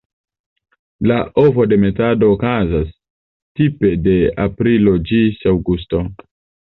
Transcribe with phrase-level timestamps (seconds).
[1.09, 2.87] La ovodemetado okazas
[3.59, 4.15] tipe de
[4.47, 6.01] aprilo ĝis aŭgusto.